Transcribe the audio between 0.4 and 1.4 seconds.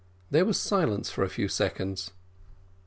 was a silence for a